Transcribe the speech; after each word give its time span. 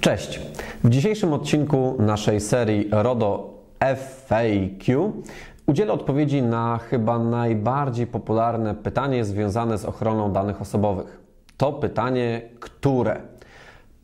Cześć! 0.00 0.40
W 0.84 0.88
dzisiejszym 0.88 1.32
odcinku 1.32 1.96
naszej 1.98 2.40
serii 2.40 2.88
RODO 2.90 3.54
FAQ 3.96 5.12
udzielę 5.66 5.92
odpowiedzi 5.92 6.42
na 6.42 6.78
chyba 6.78 7.18
najbardziej 7.18 8.06
popularne 8.06 8.74
pytanie 8.74 9.24
związane 9.24 9.78
z 9.78 9.84
ochroną 9.84 10.32
danych 10.32 10.60
osobowych. 10.60 11.20
To 11.56 11.72
pytanie, 11.72 12.42
które 12.60 13.20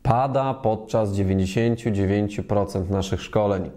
pada 0.03 0.53
podczas 0.53 1.09
99% 1.09 2.89
naszych 2.89 3.21
szkoleń. 3.21 3.71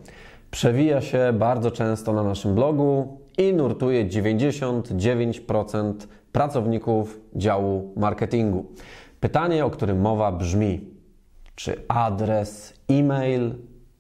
Przewija 0.51 1.01
się 1.01 1.33
bardzo 1.33 1.71
często 1.71 2.13
na 2.13 2.23
naszym 2.23 2.55
blogu 2.55 3.19
i 3.39 3.53
nurtuje 3.53 4.07
99% 4.07 5.95
pracowników 6.33 7.21
działu 7.37 7.93
marketingu. 7.97 8.65
Pytanie, 9.21 9.65
o 9.65 9.71
którym 9.71 10.01
mowa 10.01 10.33
brzmi: 10.33 11.00
czy 11.61 11.77
adres 11.89 12.75
e-mail 12.89 13.55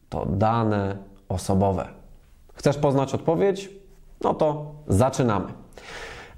to 0.08 0.26
dane 0.26 0.96
osobowe? 1.28 1.88
Chcesz 2.54 2.78
poznać 2.78 3.14
odpowiedź? 3.14 3.70
No 4.20 4.34
to 4.34 4.74
zaczynamy. 4.88 5.46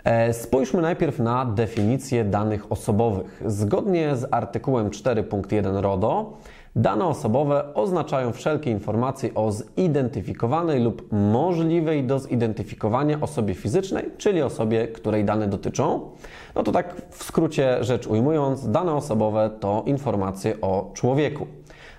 E, 0.04 0.32
spójrzmy 0.32 0.82
najpierw 0.82 1.18
na 1.18 1.44
definicję 1.44 2.24
danych 2.24 2.72
osobowych. 2.72 3.42
Zgodnie 3.46 4.16
z 4.16 4.26
artykułem 4.30 4.90
4.1 4.90 5.80
RODO, 5.80 6.32
dane 6.76 7.04
osobowe 7.04 7.74
oznaczają 7.74 8.32
wszelkie 8.32 8.70
informacje 8.70 9.34
o 9.34 9.52
zidentyfikowanej 9.52 10.82
lub 10.82 11.12
możliwej 11.12 12.04
do 12.04 12.18
zidentyfikowania 12.18 13.20
osobie 13.20 13.54
fizycznej, 13.54 14.10
czyli 14.18 14.42
osobie, 14.42 14.88
której 14.88 15.24
dane 15.24 15.46
dotyczą. 15.48 16.10
No 16.54 16.62
to 16.62 16.72
tak 16.72 17.02
w 17.10 17.24
skrócie 17.24 17.84
rzecz 17.84 18.06
ujmując, 18.06 18.70
dane 18.70 18.94
osobowe 18.94 19.50
to 19.60 19.82
informacje 19.86 20.60
o 20.60 20.90
człowieku. 20.94 21.46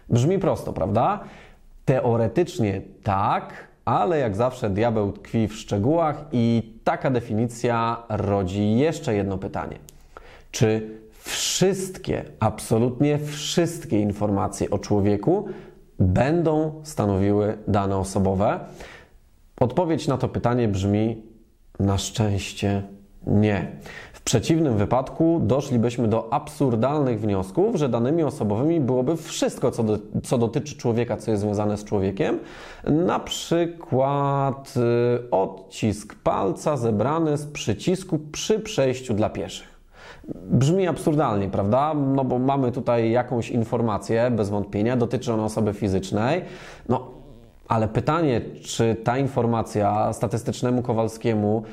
Brzmi 0.10 0.40
prosto, 0.40 0.74
prawda? 0.74 1.20
Teoretycznie 1.86 2.82
tak, 3.04 3.54
ale 3.86 4.20
jak 4.20 4.36
zawsze 4.36 4.70
diabeł 4.70 5.12
tkwi 5.12 5.48
w 5.48 5.56
szczegółach 5.56 6.26
i 6.32 6.74
taka 6.84 7.10
definicja 7.10 8.04
rodzi 8.10 8.76
jeszcze 8.76 9.16
jedno 9.16 9.38
pytanie. 9.38 9.78
Czy 10.52 10.90
wszystkie, 11.54 12.24
absolutnie 12.40 13.18
wszystkie 13.18 14.00
informacje 14.00 14.70
o 14.70 14.80
człowieku 14.80 15.46
będą 16.00 16.82
stanowiły 16.84 17.58
dane 17.68 17.98
osobowe? 17.98 18.60
Odpowiedź 19.60 20.08
na 20.08 20.18
to 20.18 20.30
pytanie 20.30 20.68
brzmi 20.68 21.24
na 21.80 21.98
szczęście 21.98 22.84
nie. 23.28 23.68
W 24.14 24.22
przeciwnym 24.22 24.78
wypadku 24.78 25.42
doszlibyśmy 25.44 26.08
do 26.08 26.34
absurdalnych 26.34 27.22
wniosków, 27.22 27.76
że 27.76 27.90
danymi 27.90 28.24
osobowymi 28.24 28.80
byłoby 28.80 29.18
wszystko, 29.18 29.72
co, 29.72 29.84
do, 29.84 30.00
co 30.24 30.38
dotyczy 30.38 30.78
człowieka, 30.78 31.18
co 31.18 31.32
jest 31.32 31.44
związane 31.44 31.78
z 31.78 31.84
człowiekiem. 31.84 32.40
Na 32.84 33.20
przykład 33.20 34.74
y, 35.26 35.30
odcisk 35.32 36.16
palca 36.16 36.78
zebrany 36.78 37.38
z 37.38 37.46
przycisku 37.46 38.20
przy 38.32 38.60
przejściu 38.60 39.14
dla 39.14 39.30
pieszych. 39.30 39.73
Brzmi 40.34 40.88
absurdalnie, 40.88 41.50
prawda? 41.50 41.94
No 41.94 42.26
bo 42.26 42.40
mamy 42.40 42.72
tutaj 42.72 43.12
jakąś 43.12 43.50
informację, 43.50 44.32
bez 44.32 44.50
wątpienia, 44.50 44.98
dotyczy 44.98 45.34
ona 45.34 45.46
osoby 45.46 45.74
fizycznej. 45.74 46.42
No, 46.90 47.12
ale 47.68 47.88
pytanie, 47.88 48.42
czy 48.62 48.96
ta 49.04 49.18
informacja 49.18 50.14
statystycznemu 50.14 50.82
Kowalskiemu 50.82 51.64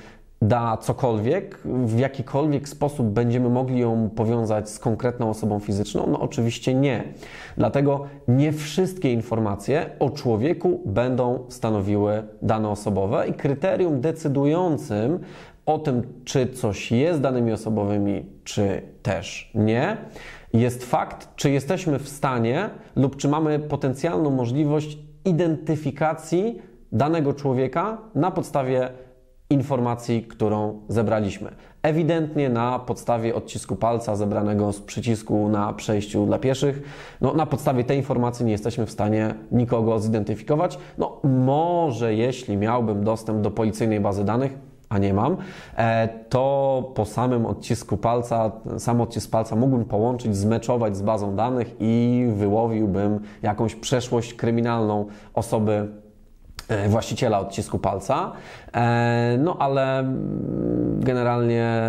da 0.42 0.76
cokolwiek, 0.76 1.58
w 1.64 1.98
jakikolwiek 1.98 2.68
sposób 2.68 3.06
będziemy 3.06 3.48
mogli 3.48 3.80
ją 3.80 4.10
powiązać 4.10 4.70
z 4.70 4.78
konkretną 4.78 5.30
osobą 5.30 5.58
fizyczną? 5.58 6.06
No 6.10 6.20
oczywiście 6.20 6.74
nie. 6.74 7.04
Dlatego 7.56 8.04
nie 8.28 8.52
wszystkie 8.52 9.12
informacje 9.12 9.90
o 9.98 10.10
człowieku 10.10 10.80
będą 10.86 11.44
stanowiły 11.48 12.22
dane 12.42 12.68
osobowe 12.68 13.28
i 13.28 13.32
kryterium 13.32 14.00
decydującym 14.00 15.18
o 15.66 15.78
tym, 15.78 16.02
czy 16.24 16.46
coś 16.46 16.92
jest 16.92 17.20
danymi 17.20 17.52
osobowymi, 17.52 18.26
czy 18.44 18.82
też 19.02 19.50
nie, 19.54 19.96
jest 20.52 20.84
fakt, 20.84 21.28
czy 21.36 21.50
jesteśmy 21.50 21.98
w 21.98 22.08
stanie 22.08 22.70
lub 22.96 23.16
czy 23.16 23.28
mamy 23.28 23.58
potencjalną 23.58 24.30
możliwość 24.30 24.98
identyfikacji 25.24 26.62
danego 26.92 27.34
człowieka 27.34 27.98
na 28.14 28.30
podstawie 28.30 28.90
informacji, 29.50 30.22
którą 30.22 30.80
zebraliśmy. 30.88 31.50
Ewidentnie 31.82 32.48
na 32.48 32.78
podstawie 32.78 33.34
odcisku 33.34 33.76
palca 33.76 34.16
zebranego 34.16 34.72
z 34.72 34.80
przycisku 34.80 35.48
na 35.48 35.72
przejściu 35.72 36.26
dla 36.26 36.38
pieszych, 36.38 36.82
no, 37.20 37.34
na 37.34 37.46
podstawie 37.46 37.84
tej 37.84 37.96
informacji 37.96 38.46
nie 38.46 38.52
jesteśmy 38.52 38.86
w 38.86 38.90
stanie 38.90 39.34
nikogo 39.52 39.98
zidentyfikować. 39.98 40.78
No, 40.98 41.20
może 41.24 42.14
jeśli 42.14 42.56
miałbym 42.56 43.04
dostęp 43.04 43.40
do 43.40 43.50
policyjnej 43.50 44.00
bazy 44.00 44.24
danych, 44.24 44.69
a 44.90 44.98
nie 44.98 45.14
mam, 45.14 45.36
e, 45.76 46.08
to 46.28 46.92
po 46.94 47.04
samym 47.04 47.46
odcisku 47.46 47.96
palca, 47.96 48.52
sam 48.78 49.00
odcisk 49.00 49.30
palca 49.30 49.56
mógłbym 49.56 49.84
połączyć, 49.84 50.36
zmeczować 50.36 50.96
z 50.96 51.02
bazą 51.02 51.36
danych 51.36 51.76
i 51.80 52.26
wyłowiłbym 52.36 53.20
jakąś 53.42 53.74
przeszłość 53.74 54.34
kryminalną 54.34 55.06
osoby 55.34 55.88
E, 56.70 56.88
właściciela 56.88 57.40
odcisku 57.40 57.78
palca. 57.78 58.32
E, 58.74 59.36
no 59.38 59.56
ale 59.58 60.04
generalnie 60.98 61.80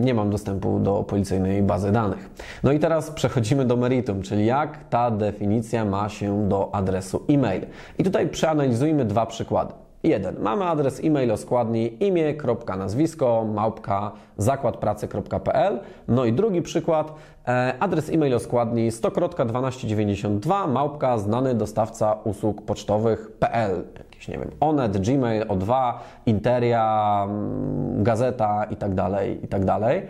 nie 0.00 0.14
mam 0.14 0.30
dostępu 0.30 0.78
do 0.78 1.02
policyjnej 1.02 1.62
bazy 1.62 1.92
danych. 1.92 2.30
No 2.62 2.72
i 2.72 2.78
teraz 2.78 3.10
przechodzimy 3.10 3.64
do 3.64 3.76
meritum, 3.76 4.22
czyli 4.22 4.46
jak 4.46 4.88
ta 4.88 5.10
definicja 5.10 5.84
ma 5.84 6.08
się 6.08 6.48
do 6.48 6.74
adresu 6.74 7.24
e-mail. 7.28 7.66
I 7.98 8.04
tutaj 8.04 8.28
przeanalizujmy 8.28 9.04
dwa 9.04 9.26
przykłady. 9.26 9.72
Jeden. 10.04 10.36
Mamy 10.40 10.64
adres 10.64 11.00
e-mail 11.04 11.32
o 11.32 11.36
składni 11.36 12.04
imię.nazwisko 12.04 13.44
małpka 13.54 14.12
zakładpracy.pl. 14.36 15.80
No 16.08 16.24
i 16.24 16.32
drugi 16.32 16.62
przykład. 16.62 17.14
E, 17.48 17.74
adres 17.80 18.10
e-mail 18.10 18.34
o 18.34 18.38
składni 18.38 18.90
100.1292 18.90 20.68
małpka 20.68 21.18
znany 21.18 21.54
dostawca 21.54 22.12
usług 22.24 22.62
pocztowych.pl. 22.62 23.84
Jakieś, 24.24 24.28
nie 24.28 24.44
wiem, 24.44 24.50
Onet, 24.60 24.98
Gmail, 24.98 25.42
O2, 25.42 25.92
Interia, 26.26 27.26
mm, 27.28 28.02
Gazeta 28.02 28.64
i 28.64 28.76
tak 28.76 28.94
dalej, 28.94 29.44
i 29.44 29.48
tak 29.48 29.64
dalej. 29.64 30.02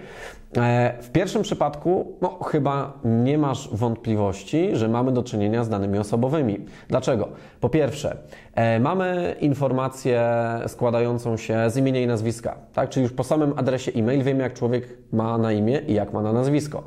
E, 0.57 0.95
w 1.03 1.11
pierwszym 1.11 1.43
przypadku, 1.43 2.19
no 2.21 2.29
chyba 2.29 2.93
nie 3.05 3.39
masz 3.39 3.69
wątpliwości, 3.73 4.77
że 4.77 4.89
mamy 4.89 5.13
do 5.13 5.23
czynienia 5.23 5.65
z 5.65 5.69
danymi 5.69 5.99
osobowymi. 5.99 6.59
Dlaczego? 6.89 7.29
Po 7.61 7.69
pierwsze, 7.69 8.17
e, 8.55 8.81
mamy 8.81 9.37
informację 9.41 10.23
składającą 10.67 11.37
się 11.37 11.71
z 11.71 11.77
imienia 11.77 12.01
i 12.01 12.07
nazwiska, 12.07 12.57
tak? 12.73 12.89
Czyli 12.91 13.03
już 13.03 13.13
po 13.13 13.25
samym 13.25 13.53
adresie 13.57 13.93
e-mail 13.93 14.23
wiemy, 14.23 14.43
jak 14.43 14.55
człowiek 14.55 14.89
ma 15.13 15.39
na 15.39 15.53
imię 15.53 15.81
i 15.87 15.95
jak 15.95 16.13
ma 16.13 16.23
na 16.23 16.33
nazwisko. 16.33 16.83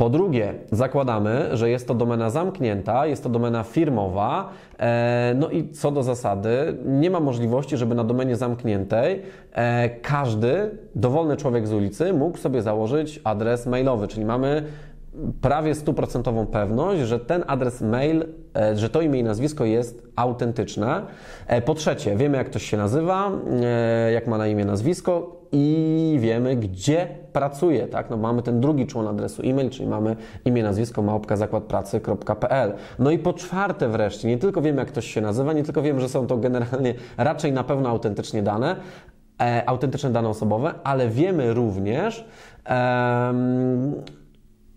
Po 0.00 0.10
drugie, 0.10 0.54
zakładamy, 0.72 1.48
że 1.52 1.70
jest 1.70 1.88
to 1.88 1.94
domena 1.94 2.30
zamknięta, 2.30 3.06
jest 3.06 3.22
to 3.22 3.28
domena 3.28 3.62
firmowa, 3.62 4.50
e, 4.78 5.34
no 5.36 5.50
i 5.50 5.68
co 5.68 5.90
do 5.90 6.02
zasady, 6.02 6.78
nie 6.84 7.10
ma 7.10 7.20
możliwości, 7.20 7.76
żeby 7.76 7.94
na 7.94 8.04
domenie 8.04 8.36
zamkniętej 8.36 9.22
e, 9.52 9.90
każdy 9.90 10.70
dowolny 10.94 11.36
człowiek 11.36 11.66
z 11.66 11.72
ulicy 11.72 12.12
mógł 12.12 12.38
sobie 12.38 12.62
założyć 12.62 13.20
adres 13.24 13.66
mailowy, 13.66 14.08
czyli 14.08 14.24
mamy 14.24 14.64
prawie 15.40 15.74
stuprocentową 15.74 16.46
pewność, 16.46 17.00
że 17.00 17.20
ten 17.20 17.44
adres 17.46 17.80
mail, 17.80 18.24
e, 18.56 18.76
że 18.76 18.88
to 18.88 19.00
imię 19.00 19.18
i 19.18 19.24
nazwisko 19.24 19.64
jest 19.64 20.02
autentyczne. 20.16 21.02
Po 21.64 21.74
trzecie, 21.74 22.16
wiemy 22.16 22.36
jak 22.36 22.50
ktoś 22.50 22.62
się 22.62 22.76
nazywa, 22.76 23.30
jak 24.12 24.26
ma 24.26 24.38
na 24.38 24.46
imię 24.46 24.64
nazwisko, 24.64 25.40
i 25.52 26.16
wiemy, 26.20 26.56
gdzie 26.56 27.08
pracuje, 27.32 27.86
tak? 27.86 28.10
No 28.10 28.16
mamy 28.16 28.42
ten 28.42 28.60
drugi 28.60 28.86
człon 28.86 29.08
adresu 29.08 29.42
e-mail, 29.44 29.70
czyli 29.70 29.88
mamy 29.88 30.16
imię, 30.44 30.62
nazwisko, 30.62 31.02
małpka, 31.02 31.36
zakładpracy.pl. 31.36 32.72
No 32.98 33.10
i 33.10 33.18
po 33.18 33.32
czwarte 33.32 33.88
wreszcie, 33.88 34.28
nie 34.28 34.38
tylko 34.38 34.62
wiemy, 34.62 34.78
jak 34.78 34.88
ktoś 34.88 35.06
się 35.06 35.20
nazywa, 35.20 35.52
nie 35.52 35.62
tylko 35.62 35.82
wiemy, 35.82 36.00
że 36.00 36.08
są 36.08 36.26
to 36.26 36.36
generalnie 36.36 36.94
raczej 37.16 37.52
na 37.52 37.64
pewno 37.64 37.88
autentycznie 37.88 38.42
dane, 38.42 38.76
e, 39.40 39.68
autentyczne 39.68 40.10
dane 40.10 40.28
osobowe, 40.28 40.74
ale 40.84 41.08
wiemy 41.08 41.54
również, 41.54 42.28
e, 42.68 43.34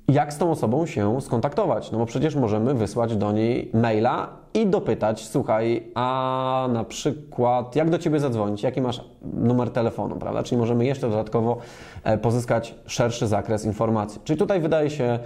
jak 0.07 0.33
z 0.33 0.37
tą 0.37 0.51
osobą 0.51 0.85
się 0.85 1.21
skontaktować. 1.21 1.91
No 1.91 1.97
bo 1.97 2.05
przecież 2.05 2.35
możemy 2.35 2.73
wysłać 2.73 3.15
do 3.15 3.31
niej 3.31 3.71
maila 3.73 4.29
i 4.53 4.67
dopytać, 4.67 5.27
słuchaj, 5.27 5.83
a 5.95 6.67
na 6.73 6.83
przykład 6.83 7.75
jak 7.75 7.89
do 7.89 7.99
Ciebie 7.99 8.19
zadzwonić, 8.19 8.63
jaki 8.63 8.81
masz 8.81 9.01
numer 9.33 9.69
telefonu, 9.69 10.15
prawda? 10.15 10.43
Czyli 10.43 10.57
możemy 10.57 10.85
jeszcze 10.85 11.09
dodatkowo 11.09 11.57
e, 12.03 12.17
pozyskać 12.17 12.75
szerszy 12.85 13.27
zakres 13.27 13.65
informacji. 13.65 14.21
Czyli 14.23 14.39
tutaj 14.39 14.61
wydaje 14.61 14.89
się, 14.89 15.19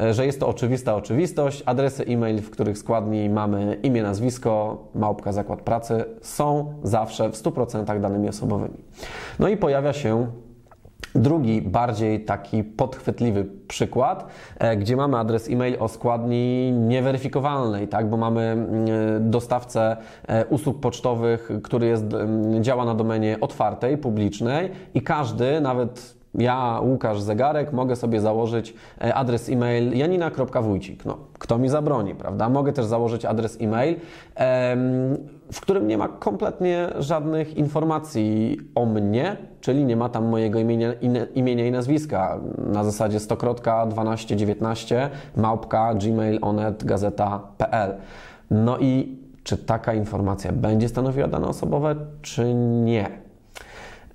e, 0.00 0.14
że 0.14 0.26
jest 0.26 0.40
to 0.40 0.48
oczywista 0.48 0.94
oczywistość. 0.94 1.62
Adresy 1.66 2.04
e-mail, 2.04 2.42
w 2.42 2.50
których 2.50 2.78
składni 2.78 3.30
mamy 3.30 3.78
imię, 3.82 4.02
nazwisko, 4.02 4.84
małpka, 4.94 5.32
zakład 5.32 5.60
pracy 5.60 6.04
są 6.22 6.74
zawsze 6.82 7.30
w 7.30 7.36
100% 7.36 8.00
danymi 8.00 8.28
osobowymi. 8.28 8.78
No 9.38 9.48
i 9.48 9.56
pojawia 9.56 9.92
się 9.92 10.26
Drugi, 11.14 11.62
bardziej 11.62 12.24
taki 12.24 12.64
podchwytliwy 12.64 13.46
przykład, 13.68 14.26
e, 14.58 14.76
gdzie 14.76 14.96
mamy 14.96 15.18
adres 15.18 15.50
e-mail 15.50 15.76
o 15.78 15.88
składni 15.88 16.72
nieweryfikowalnej, 16.72 17.88
tak? 17.88 18.10
bo 18.10 18.16
mamy 18.16 18.42
mm, 18.42 19.30
dostawcę 19.30 19.96
e, 20.28 20.46
usług 20.46 20.80
pocztowych, 20.80 21.50
który 21.62 21.86
jest, 21.86 22.04
mm, 22.14 22.64
działa 22.64 22.84
na 22.84 22.94
domenie 22.94 23.38
otwartej, 23.40 23.98
publicznej 23.98 24.70
i 24.94 25.02
każdy, 25.02 25.60
nawet 25.60 26.21
ja, 26.34 26.80
Łukasz 26.82 27.20
Zegarek, 27.20 27.72
mogę 27.72 27.96
sobie 27.96 28.20
założyć 28.20 28.74
e, 29.00 29.14
adres 29.14 29.48
e-mail 29.48 29.96
janina.wójcik. 29.96 31.04
No, 31.04 31.18
kto 31.38 31.58
mi 31.58 31.68
zabroni, 31.68 32.14
prawda? 32.14 32.48
Mogę 32.48 32.72
też 32.72 32.84
założyć 32.84 33.24
adres 33.24 33.58
e-mail, 33.60 33.96
w 35.52 35.60
którym 35.60 35.88
nie 35.88 35.98
ma 35.98 36.08
kompletnie 36.08 36.88
żadnych 36.98 37.56
informacji 37.56 38.58
o 38.74 38.86
mnie, 38.86 39.36
czyli 39.60 39.84
nie 39.84 39.96
ma 39.96 40.08
tam 40.08 40.24
mojego 40.24 40.58
imienia, 40.58 40.92
imienia 41.34 41.66
i 41.66 41.70
nazwiska. 41.70 42.40
Na 42.72 42.84
zasadzie 42.84 43.20
stokrotka 43.20 43.86
1219 43.86 45.10
małpka 45.36 45.94
gmail.onet 45.94 46.84
gazeta.pl. 46.84 47.94
No 48.50 48.78
i 48.78 49.18
czy 49.44 49.56
taka 49.56 49.94
informacja 49.94 50.52
będzie 50.52 50.88
stanowiła 50.88 51.28
dane 51.28 51.46
osobowe, 51.46 51.96
czy 52.22 52.54
nie? 52.54 53.08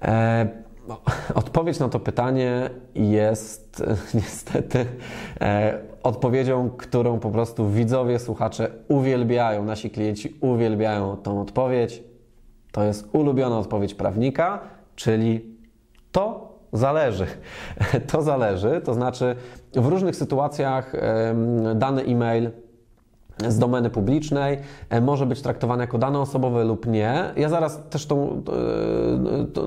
E, 0.01 0.47
no, 0.87 1.01
odpowiedź 1.35 1.79
na 1.79 1.89
to 1.89 1.99
pytanie 1.99 2.69
jest 2.95 3.83
niestety 4.13 4.85
e, 5.41 5.79
odpowiedzią, 6.03 6.69
którą 6.69 7.19
po 7.19 7.29
prostu 7.29 7.69
widzowie, 7.69 8.19
słuchacze 8.19 8.69
uwielbiają, 8.87 9.65
nasi 9.65 9.89
klienci 9.89 10.37
uwielbiają 10.41 11.17
tą 11.17 11.41
odpowiedź. 11.41 12.03
To 12.71 12.83
jest 12.83 13.09
ulubiona 13.13 13.57
odpowiedź 13.59 13.93
prawnika, 13.93 14.59
czyli 14.95 15.57
to 16.11 16.55
zależy. 16.73 17.27
To 18.11 18.21
zależy, 18.21 18.81
to 18.85 18.93
znaczy 18.93 19.35
w 19.75 19.85
różnych 19.85 20.15
sytuacjach 20.15 20.93
dany 21.75 22.01
e-mail 22.01 22.51
z 23.47 23.59
domeny 23.59 23.89
publicznej, 23.89 24.57
e, 24.89 25.01
może 25.01 25.25
być 25.25 25.41
traktowany 25.41 25.83
jako 25.83 25.97
dane 25.97 26.19
osobowe 26.19 26.63
lub 26.63 26.87
nie. 26.87 27.23
Ja 27.35 27.49
zaraz 27.49 27.79
też 27.89 28.05
tą, 28.05 28.41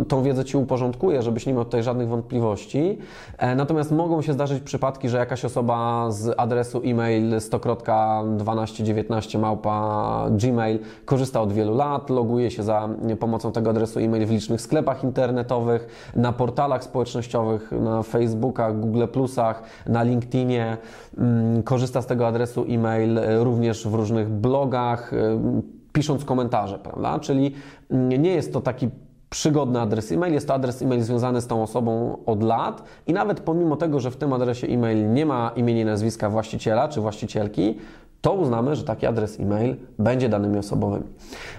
e, 0.00 0.04
tą 0.04 0.22
wiedzę 0.22 0.44
Ci 0.44 0.56
uporządkuję, 0.56 1.22
żebyś 1.22 1.46
nie 1.46 1.52
miał 1.52 1.64
tutaj 1.64 1.82
żadnych 1.82 2.08
wątpliwości. 2.08 2.98
E, 3.38 3.54
natomiast 3.54 3.92
mogą 3.92 4.22
się 4.22 4.32
zdarzyć 4.32 4.62
przypadki, 4.62 5.08
że 5.08 5.18
jakaś 5.18 5.44
osoba 5.44 6.06
z 6.10 6.34
adresu 6.36 6.82
e-mail 6.84 7.30
100.1219 7.30 9.38
małpa 9.38 10.26
gmail 10.30 10.78
korzysta 11.04 11.40
od 11.40 11.52
wielu 11.52 11.74
lat, 11.74 12.10
loguje 12.10 12.50
się 12.50 12.62
za 12.62 12.88
pomocą 13.20 13.52
tego 13.52 13.70
adresu 13.70 14.00
e-mail 14.00 14.26
w 14.26 14.30
licznych 14.30 14.60
sklepach 14.60 15.04
internetowych, 15.04 16.10
na 16.16 16.32
portalach 16.32 16.84
społecznościowych, 16.84 17.72
na 17.72 18.02
Facebookach, 18.02 18.80
Google+, 18.80 19.04
na 19.86 20.02
LinkedInie, 20.02 20.76
mm, 21.18 21.62
korzysta 21.62 22.02
z 22.02 22.06
tego 22.06 22.26
adresu 22.26 22.64
e-mail 22.68 23.20
również 23.38 23.59
również 23.60 23.88
w 23.88 23.94
różnych 23.94 24.28
blogach, 24.28 25.12
y, 25.12 25.16
pisząc 25.92 26.24
komentarze, 26.24 26.78
prawda? 26.78 27.18
Czyli 27.18 27.54
mm, 27.90 28.22
nie 28.22 28.30
jest 28.30 28.52
to 28.52 28.60
taki 28.60 28.88
przygodny 29.30 29.80
adres 29.80 30.12
e-mail, 30.12 30.32
jest 30.32 30.48
to 30.48 30.54
adres 30.54 30.82
e-mail 30.82 31.02
związany 31.02 31.40
z 31.40 31.46
tą 31.46 31.62
osobą 31.62 32.18
od 32.26 32.42
lat 32.42 32.82
i 33.06 33.12
nawet 33.12 33.40
pomimo 33.40 33.76
tego, 33.76 34.00
że 34.00 34.10
w 34.10 34.16
tym 34.16 34.32
adresie 34.32 34.66
e-mail 34.66 35.12
nie 35.12 35.26
ma 35.26 35.52
imienia 35.56 35.82
i 35.82 35.84
nazwiska 35.84 36.30
właściciela 36.30 36.88
czy 36.88 37.00
właścicielki, 37.00 37.78
to 38.20 38.32
uznamy, 38.32 38.76
że 38.76 38.84
taki 38.84 39.06
adres 39.06 39.40
e-mail 39.40 39.76
będzie 39.98 40.28
danymi 40.28 40.58
osobowymi. 40.58 41.04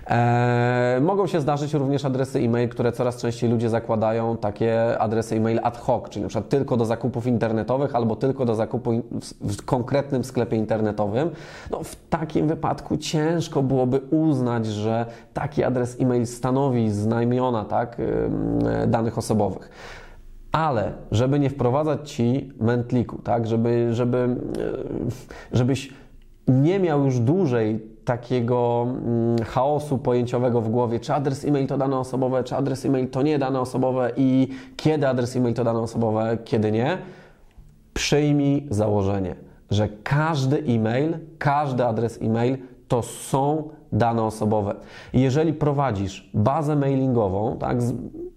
Eee, 0.07 1.01
mogą 1.01 1.27
się 1.27 1.41
zdarzyć 1.41 1.73
również 1.73 2.05
adresy 2.05 2.39
e-mail, 2.39 2.69
które 2.69 2.91
coraz 2.91 3.17
częściej 3.17 3.49
ludzie 3.49 3.69
zakładają, 3.69 4.37
takie 4.37 4.99
adresy 4.99 5.35
e-mail 5.35 5.59
ad 5.63 5.77
hoc, 5.77 6.09
czyli 6.09 6.27
przykład 6.27 6.49
tylko 6.49 6.77
do 6.77 6.85
zakupów 6.85 7.27
internetowych 7.27 7.95
albo 7.95 8.15
tylko 8.15 8.45
do 8.45 8.55
zakupu 8.55 8.91
w, 9.11 9.53
w 9.53 9.65
konkretnym 9.65 10.23
sklepie 10.23 10.57
internetowym. 10.57 11.29
No, 11.71 11.83
w 11.83 11.95
takim 12.09 12.47
wypadku 12.47 12.97
ciężko 12.97 13.63
byłoby 13.63 13.99
uznać, 13.99 14.65
że 14.65 15.05
taki 15.33 15.63
adres 15.63 16.01
e-mail 16.01 16.27
stanowi 16.27 16.91
znamiona 16.91 17.65
tak, 17.65 17.97
danych 18.87 19.17
osobowych. 19.17 19.69
Ale 20.51 20.93
żeby 21.11 21.39
nie 21.39 21.49
wprowadzać 21.49 22.11
ci 22.11 22.53
mętliku, 22.59 23.17
tak, 23.17 23.47
żeby, 23.47 23.87
żeby, 23.93 24.35
żebyś 25.51 26.00
nie 26.47 26.79
miał 26.79 27.05
już 27.05 27.19
dłużej 27.19 27.91
takiego 28.05 28.87
mm, 28.87 29.37
chaosu 29.37 29.97
pojęciowego 29.97 30.61
w 30.61 30.69
głowie, 30.69 30.99
czy 30.99 31.13
adres 31.13 31.45
e-mail 31.45 31.67
to 31.67 31.77
dane 31.77 31.99
osobowe, 31.99 32.43
czy 32.43 32.55
adres 32.55 32.85
e-mail 32.85 33.09
to 33.09 33.21
nie 33.21 33.39
dane 33.39 33.59
osobowe 33.59 34.11
i 34.17 34.47
kiedy 34.77 35.07
adres 35.07 35.35
e-mail 35.35 35.53
to 35.53 35.63
dane 35.63 35.79
osobowe, 35.79 36.37
kiedy 36.45 36.71
nie, 36.71 36.97
przyjmij 37.93 38.67
założenie, 38.69 39.35
że 39.71 39.89
każdy 40.03 40.57
e-mail, 40.57 41.17
każdy 41.37 41.85
adres 41.85 42.19
e-mail 42.21 42.57
to 42.87 43.01
są 43.01 43.69
dane 43.91 44.23
osobowe. 44.23 44.75
Jeżeli 45.13 45.53
prowadzisz 45.53 46.29
bazę 46.33 46.75
mailingową, 46.75 47.57
tak, 47.57 47.77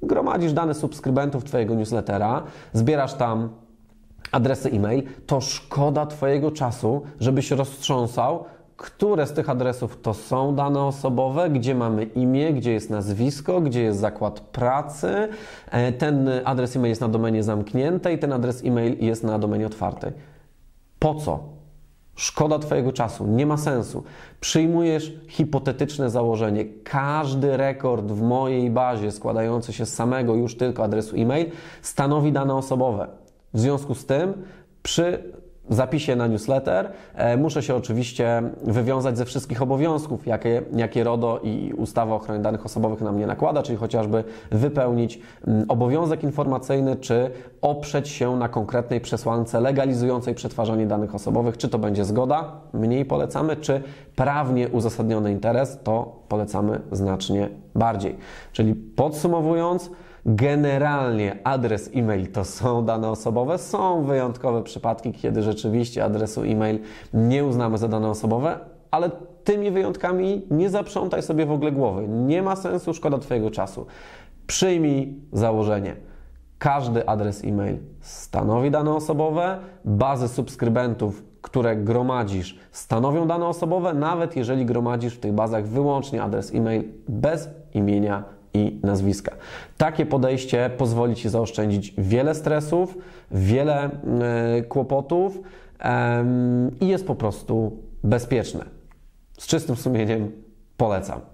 gromadzisz 0.03 0.53
dane 0.53 0.75
subskrybentów 0.75 1.45
Twojego 1.45 1.75
newslettera, 1.75 2.43
zbierasz 2.73 3.15
tam 3.15 3.49
adresy 4.35 4.71
e-mail, 4.71 5.03
to 5.27 5.41
szkoda 5.41 6.07
Twojego 6.07 6.51
czasu, 6.51 7.03
żebyś 7.21 7.51
roztrząsał, 7.51 8.45
które 8.77 9.27
z 9.27 9.33
tych 9.33 9.51
adresów 9.51 10.01
to 10.03 10.15
są 10.15 10.55
dane 10.55 10.83
osobowe, 10.83 11.51
gdzie 11.51 11.75
mamy 11.75 12.05
imię, 12.05 12.53
gdzie 12.53 12.73
jest 12.73 12.91
nazwisko, 12.91 13.61
gdzie 13.61 13.83
jest 13.83 14.01
zakład 14.01 14.41
pracy. 14.41 15.29
E, 15.71 15.93
ten 15.93 16.31
adres 16.45 16.77
e-mail 16.77 16.89
jest 16.89 17.01
na 17.01 17.09
domenie 17.09 17.43
zamkniętej, 17.43 18.19
ten 18.19 18.33
adres 18.33 18.65
e-mail 18.65 18.97
jest 19.01 19.25
na 19.25 19.39
domenie 19.39 19.67
otwartej. 19.67 20.13
Po 20.99 21.15
co? 21.15 21.55
Szkoda 22.17 22.59
Twojego 22.59 22.93
czasu, 22.93 23.27
nie 23.27 23.47
ma 23.47 23.57
sensu. 23.57 24.05
Przyjmujesz 24.41 25.13
hipotetyczne 25.29 26.11
założenie. 26.11 26.65
Każdy 26.85 27.57
rekord 27.57 28.05
w 28.05 28.23
mojej 28.23 28.71
bazie 28.71 29.13
składający 29.13 29.73
się 29.73 29.87
z 29.87 29.95
samego 29.95 30.35
już 30.35 30.57
tylko 30.57 30.85
adresu 30.85 31.17
e-mail 31.17 31.47
stanowi 31.83 32.33
dane 32.33 32.55
osobowe. 32.55 33.24
W 33.55 33.61
związku 33.61 33.95
z 33.95 34.07
tym 34.07 34.43
przy 34.83 35.23
zapisie 35.69 36.17
na 36.17 36.27
newsletter 36.27 36.93
e, 37.15 37.37
muszę 37.37 37.63
się 37.63 37.75
oczywiście 37.75 38.43
wywiązać 38.63 39.19
ze 39.19 39.25
wszystkich 39.25 39.63
obowiązków, 39.63 40.27
jakie, 40.27 40.63
jakie 40.77 41.05
RODO 41.05 41.41
i 41.43 41.73
ustawa 41.77 42.13
o 42.13 42.17
ochronie 42.17 42.43
danych 42.43 42.67
osobowych 42.67 43.01
na 43.01 43.13
mnie 43.13 43.27
nakłada, 43.27 43.63
czyli 43.63 43.79
chociażby 43.79 44.25
wypełnić 44.51 45.21
mm, 45.47 45.65
obowiązek 45.69 46.23
informacyjny, 46.23 46.97
czy 46.97 47.31
oprzeć 47.63 48.09
się 48.09 48.37
na 48.37 48.49
konkretnej 48.49 49.01
przesłance 49.01 49.61
legalizującej 49.61 50.35
przetwarzanie 50.35 50.87
danych 50.87 51.15
osobowych, 51.15 51.57
czy 51.57 51.69
to 51.69 51.79
będzie 51.79 52.05
zgoda, 52.05 52.53
mniej 52.73 53.05
polecamy, 53.05 53.57
czy 53.57 53.83
prawnie 54.17 54.69
uzasadniony 54.69 55.33
interes, 55.33 55.79
to 55.85 56.23
polecamy 56.29 56.81
znacznie 56.93 57.49
bardziej. 57.75 58.17
Czyli 58.53 58.75
podsumowując, 58.75 59.91
Generalnie 60.27 61.39
adres 61.45 61.91
e-mail 61.95 62.33
to 62.33 62.45
są 62.45 62.85
dane 62.85 63.11
osobowe. 63.11 63.59
Są 63.59 64.05
wyjątkowe 64.05 64.63
przypadki, 64.63 65.13
kiedy 65.13 65.43
rzeczywiście 65.43 66.05
adresu 66.05 66.43
e-mail 66.43 66.79
nie 67.15 67.45
uznamy 67.45 67.79
za 67.79 67.89
dane 67.89 68.09
osobowe, 68.09 68.59
ale 68.91 69.11
tymi 69.45 69.71
wyjątkami 69.71 70.47
nie 70.51 70.71
zaprzątaj 70.71 71.23
sobie 71.23 71.47
w 71.47 71.53
ogóle 71.53 71.73
głowy. 71.73 72.09
Nie 72.09 72.43
ma 72.43 72.57
sensu, 72.57 72.95
szkoda 72.95 73.19
Twojego 73.19 73.51
czasu. 73.51 73.87
Przyjmij 74.47 75.21
założenie. 75.33 75.97
Każdy 76.59 77.09
adres 77.09 77.45
e-mail 77.45 77.79
stanowi 78.01 78.71
dane 78.71 78.95
osobowe, 78.95 79.59
bazy 79.85 80.29
subskrybentów, 80.29 81.23
które 81.45 81.77
gromadzisz, 81.77 82.59
stanowią 82.73 83.27
dane 83.27 83.47
osobowe, 83.47 83.95
nawet 83.95 84.37
jeżeli 84.37 84.67
gromadzisz 84.67 85.15
w 85.15 85.21
tych 85.21 85.33
bazach 85.33 85.67
wyłącznie 85.67 86.23
adres 86.23 86.55
e-mail 86.55 86.85
bez 87.09 87.49
imienia 87.75 88.25
i 88.55 88.81
nazwiska. 88.83 89.33
Takie 89.79 90.07
podejście 90.07 90.71
pozwoli 90.79 91.15
Ci 91.15 91.29
zaoszczędzić 91.29 91.95
wiele 91.99 92.35
stresów, 92.35 92.99
wiele 93.31 93.91
y, 94.59 94.63
kłopotów 94.63 95.41
i 96.81 96.89
jest 96.89 97.07
po 97.07 97.15
prostu 97.15 97.77
bezpieczne. 98.05 98.65
Z 99.39 99.47
czystym 99.47 99.77
sumieniem 99.77 100.31
polecam. 100.77 101.34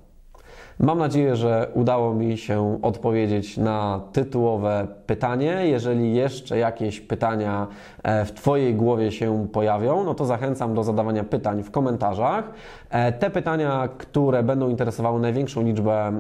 Mam 0.81 0.99
nadzieję, 0.99 1.37
że 1.37 1.69
udało 1.75 2.15
mi 2.15 2.39
się 2.39 2.79
odpowiedzieć 2.83 3.57
na 3.57 4.01
tytułowe 4.13 4.87
pytanie. 5.07 5.67
Jeżeli 5.67 6.15
jeszcze 6.15 6.59
jakieś 6.59 7.01
pytania 7.01 7.67
e, 8.03 8.25
w 8.25 8.33
Twojej 8.33 8.75
głowie 8.75 9.13
się 9.13 9.49
pojawią, 9.53 10.05
no 10.05 10.15
to 10.15 10.25
zachęcam 10.25 10.75
do 10.75 10.85
zadawania 10.85 11.25
pytań 11.25 11.63
w 11.63 11.71
komentarzach. 11.71 12.53
E, 12.91 13.13
te 13.13 13.31
pytania, 13.31 13.89
które 13.99 14.43
będą 14.43 14.69
interesowały 14.69 15.21
największą 15.21 15.63
liczbę 15.63 16.13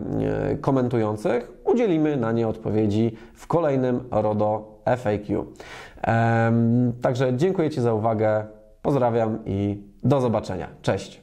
e, 0.52 0.57
komentujących, 0.57 1.52
udzielimy 1.64 2.17
na 2.17 2.33
nie 2.33 2.49
odpowiedzi 2.49 3.17
w 3.35 3.47
kolejnym 3.47 4.00
RODO 4.11 4.81
FAQ. 4.97 5.47
Także 7.02 7.37
dziękuję 7.37 7.71
Ci 7.71 7.81
za 7.81 7.95
uwagę, 7.95 8.45
pozdrawiam 8.83 9.38
i 9.47 9.83
do 10.02 10.21
zobaczenia. 10.21 10.69
Cześć! 10.83 11.20